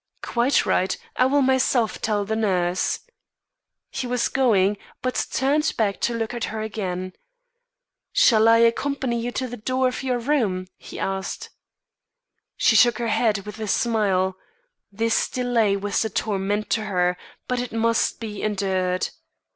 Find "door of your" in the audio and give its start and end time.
9.57-10.17